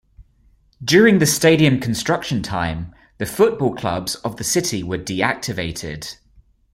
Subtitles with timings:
[0.83, 6.17] During the stadium construction time, the football clubs of the city were deactivated.